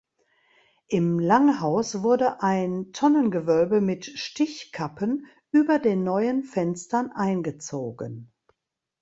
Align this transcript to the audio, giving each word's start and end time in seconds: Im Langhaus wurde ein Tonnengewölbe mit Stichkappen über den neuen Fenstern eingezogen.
Im 0.87 1.19
Langhaus 1.19 2.01
wurde 2.01 2.41
ein 2.41 2.91
Tonnengewölbe 2.91 3.81
mit 3.81 4.03
Stichkappen 4.07 5.27
über 5.51 5.77
den 5.77 6.03
neuen 6.03 6.43
Fenstern 6.43 7.11
eingezogen. 7.11 8.31